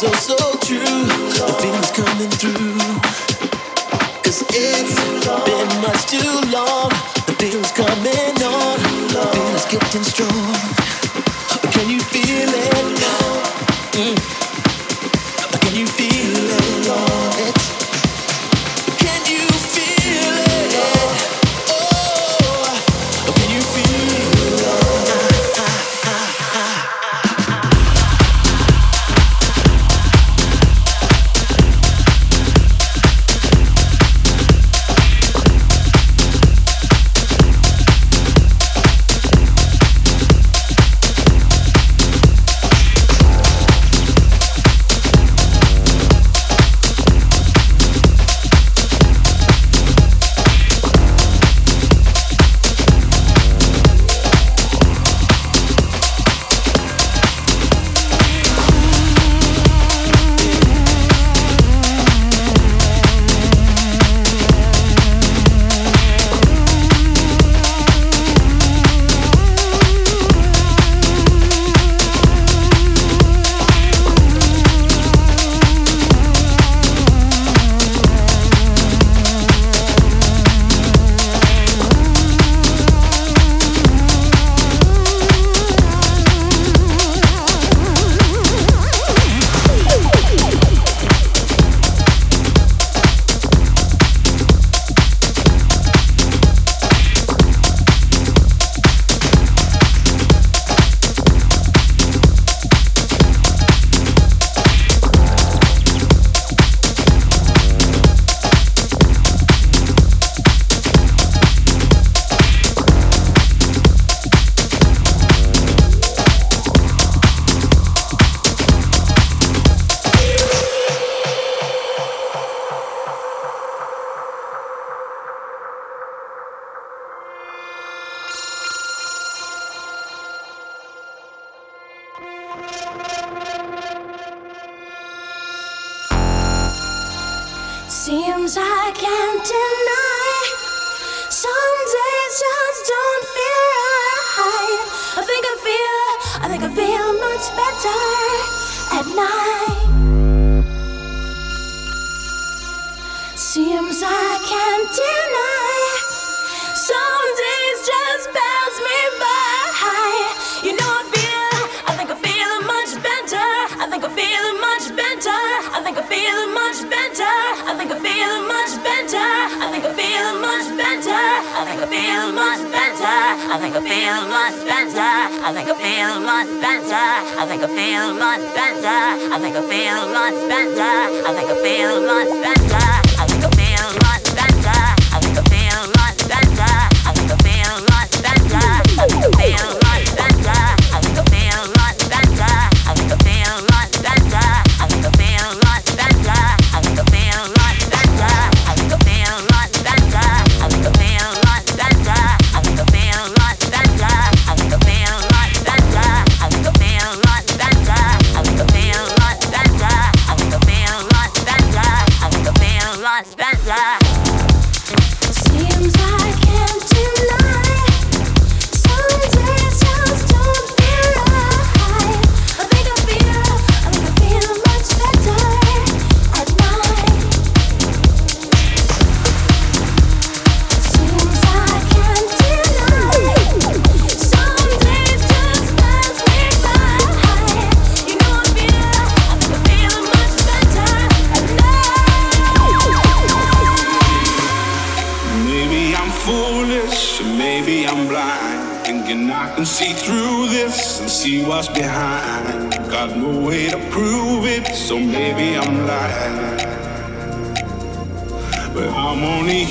see 0.00 0.34
through 0.34 0.49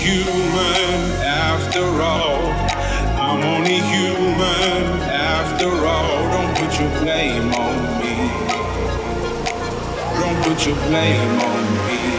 human 0.09 1.21
after 1.21 1.83
all. 2.01 2.41
I'm 3.25 3.43
only 3.43 3.79
human 3.93 5.01
after 5.05 5.69
all. 5.85 6.17
Don't 6.33 6.53
put 6.57 6.79
your 6.79 6.89
blame 7.01 7.53
on 7.53 7.77
me. 7.99 8.15
Don't 10.19 10.39
put 10.43 10.65
your 10.65 10.75
blame 10.87 11.39
on 11.39 11.63
me. 11.87 12.18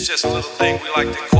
It's 0.00 0.08
just 0.08 0.24
a 0.24 0.28
little 0.28 0.50
thing 0.52 0.80
we 0.82 0.88
like 0.96 1.12
to 1.14 1.26
call. 1.28 1.39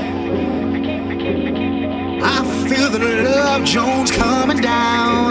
Another 2.93 3.23
Love 3.23 3.63
Jones 3.63 4.11
coming 4.11 4.57
down. 4.57 5.30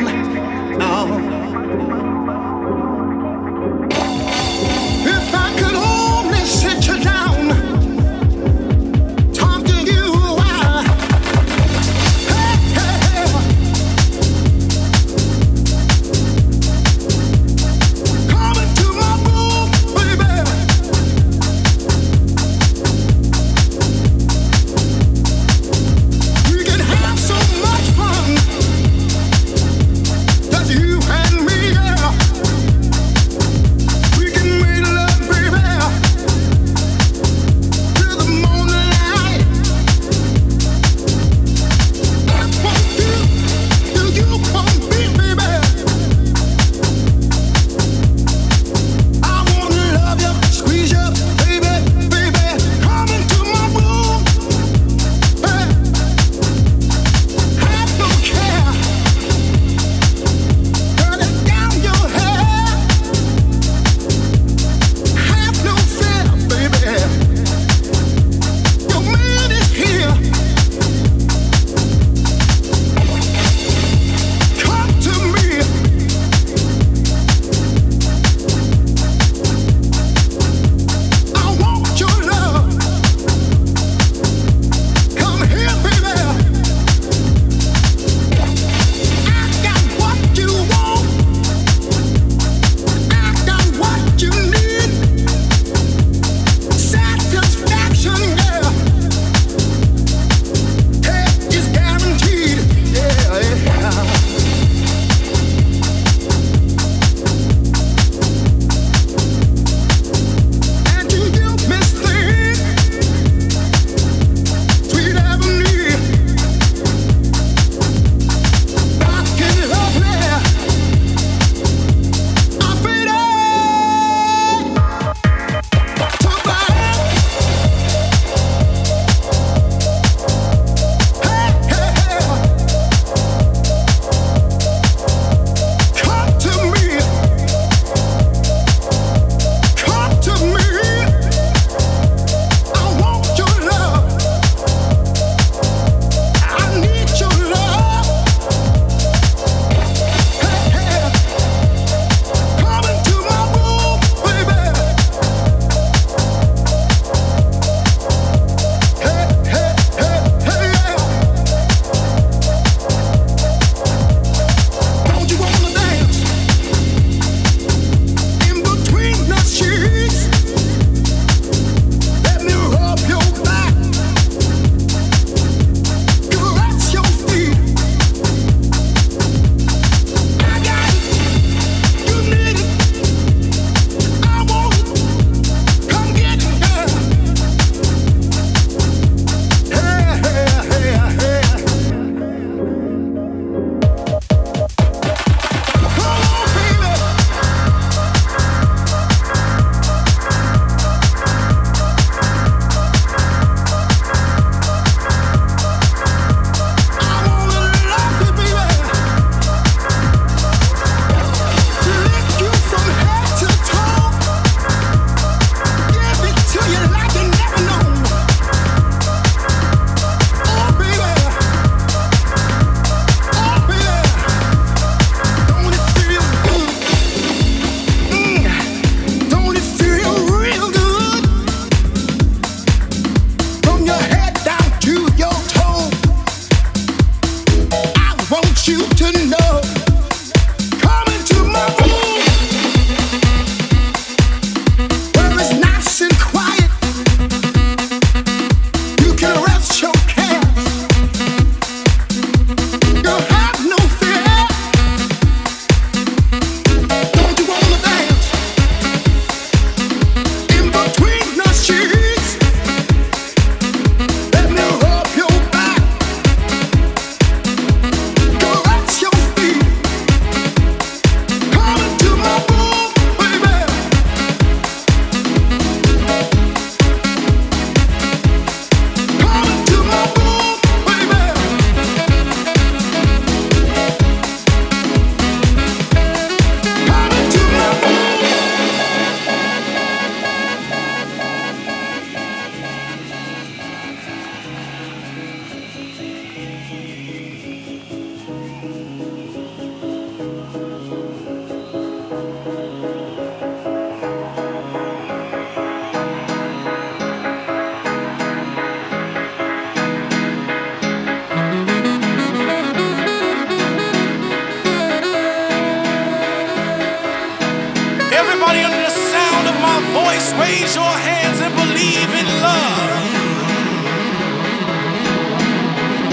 Just 320.31 320.43
raise 320.43 320.77
your 320.77 320.85
hands 320.85 321.41
and 321.41 321.53
believe 321.57 322.11
in 322.21 322.27
love. 322.41 322.91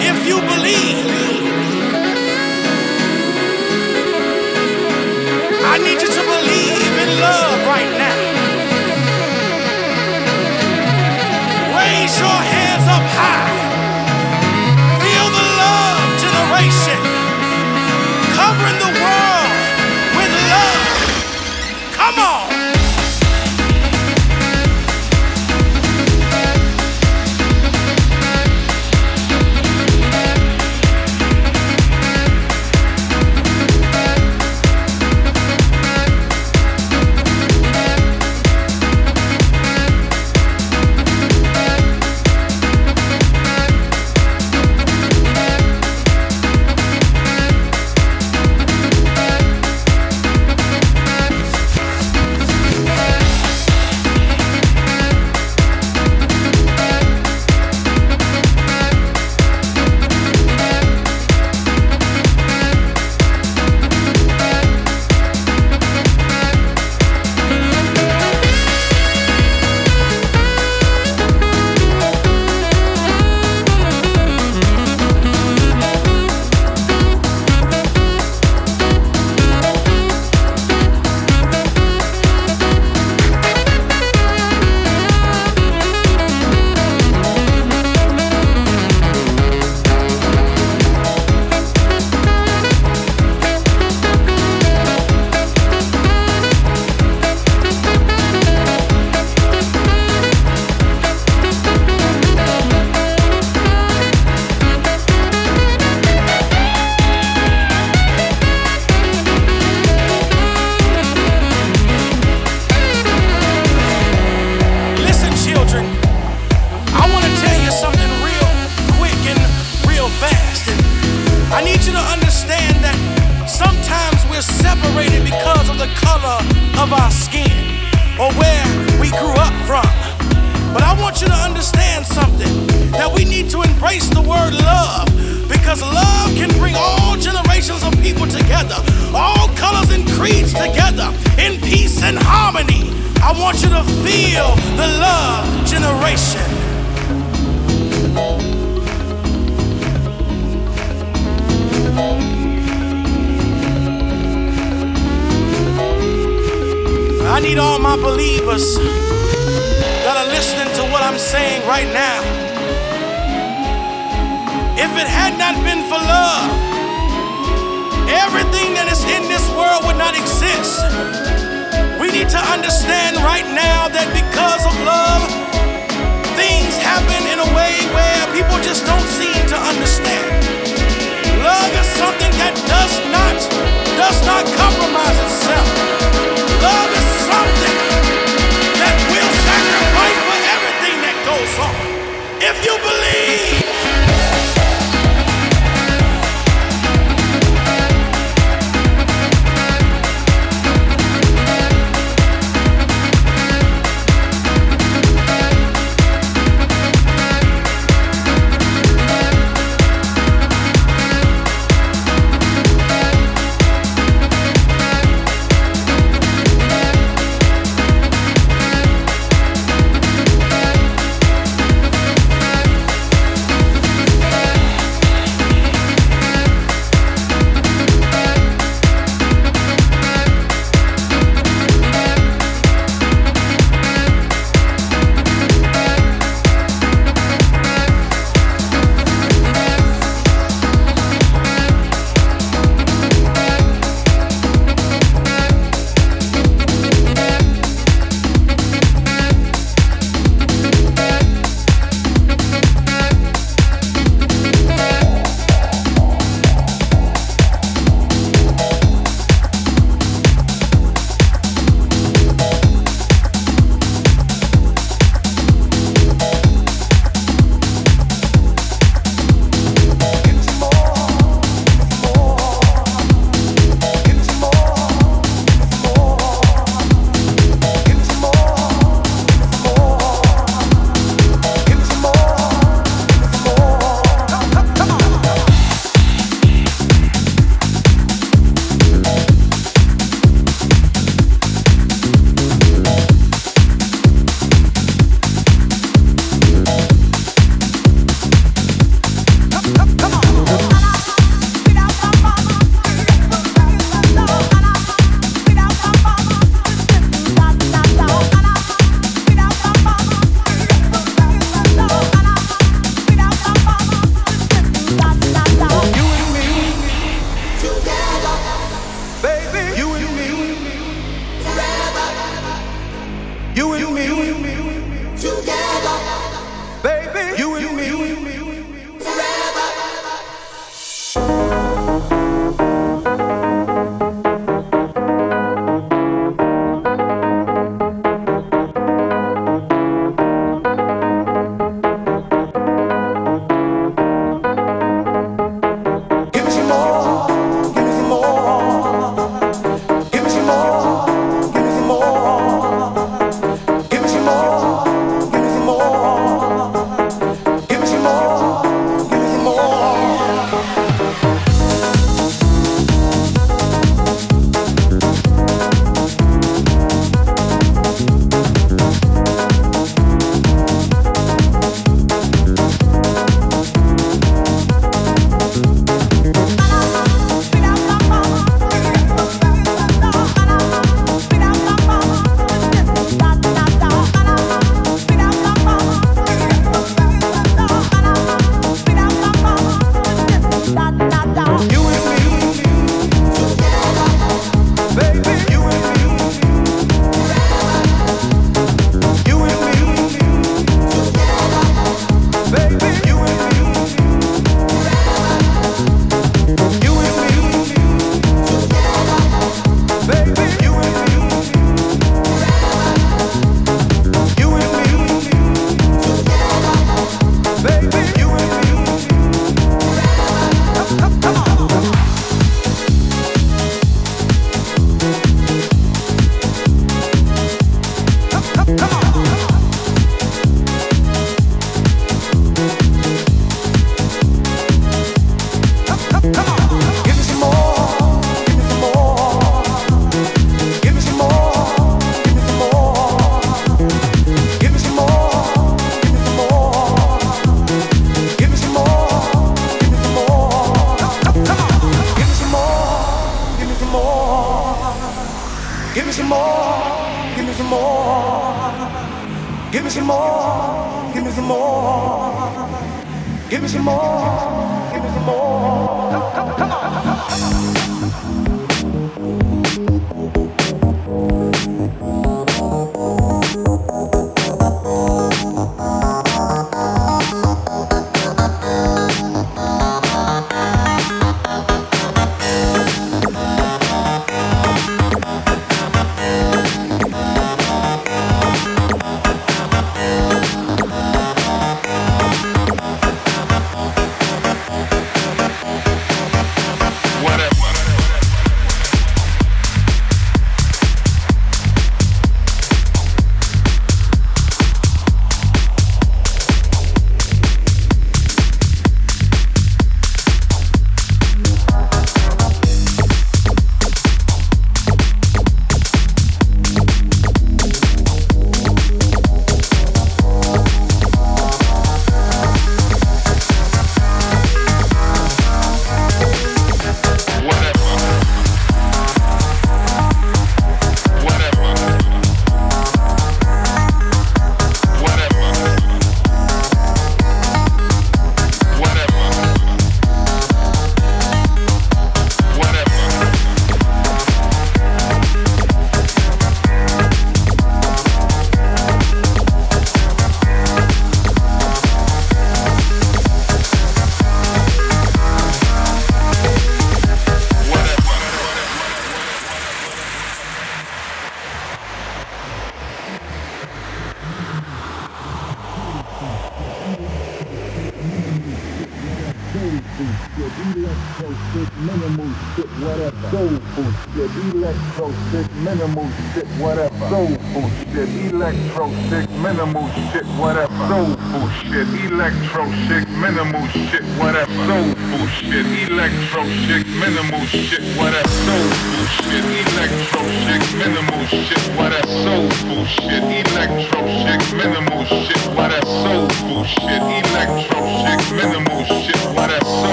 If 0.00 0.26
you 0.26 0.40
believe, 0.40 1.37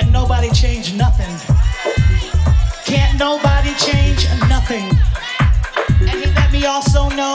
Can't 0.00 0.12
nobody 0.12 0.50
change 0.52 0.94
nothing. 0.94 1.36
Can't 2.86 3.18
nobody 3.18 3.74
change 3.74 4.26
nothing. 4.48 4.88
And 6.00 6.24
he 6.24 6.32
let 6.32 6.50
me 6.50 6.64
also 6.64 7.10
know. 7.10 7.34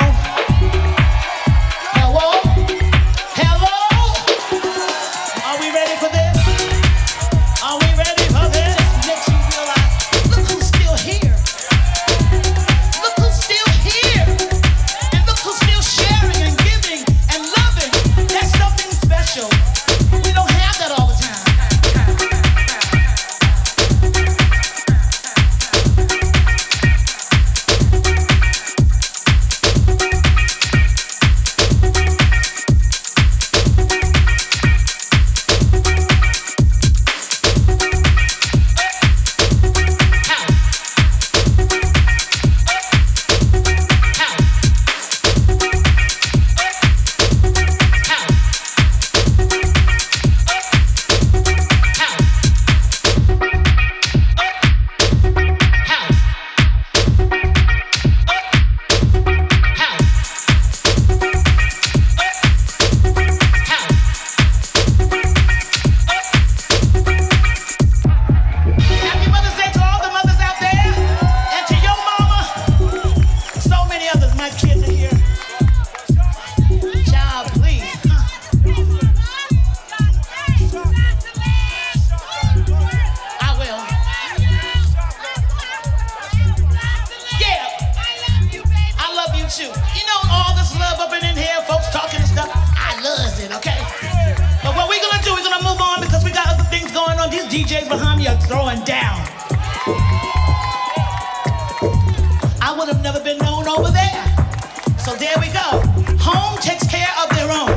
there 105.18 105.36
we 105.39 105.47
go. 105.47 105.80
Home 106.20 106.57
takes 106.59 106.88
care 106.88 107.07
of 107.24 107.30
their 107.36 107.47
own. 107.47 107.72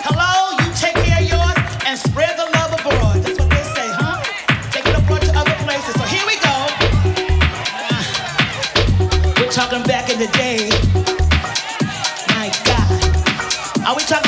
Hello, 0.00 0.56
you 0.56 0.68
take 0.72 0.94
care 1.04 1.20
of 1.20 1.28
yours 1.28 1.56
and 1.84 1.98
spread 1.98 2.38
the 2.38 2.48
love 2.56 2.72
abroad. 2.72 3.20
That's 3.22 3.38
what 3.38 3.50
they 3.50 3.64
say, 3.76 3.88
huh? 3.92 4.22
Take 4.72 4.86
it 4.86 4.96
abroad 4.96 5.20
to 5.22 5.32
other 5.36 5.56
places. 5.66 5.92
So 5.92 6.04
here 6.08 6.24
we 6.24 6.36
go. 6.40 6.56
We're 9.36 9.52
talking 9.52 9.82
back 9.84 10.08
in 10.08 10.18
the 10.18 10.30
day. 10.32 10.70
My 12.32 12.48
God. 12.64 13.86
Are 13.86 13.96
we 13.96 14.02
talking? 14.04 14.27